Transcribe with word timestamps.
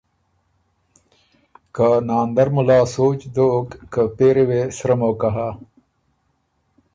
که 1.75 1.87
ناندر 2.07 2.47
مُلا 2.55 2.79
سوچ 2.95 3.19
دوک 3.35 3.67
که 3.91 4.01
پېری 4.15 4.43
وې 4.49 4.61
سرۀ 4.77 4.95
موقع 5.01 5.31
هۀ 5.37 5.49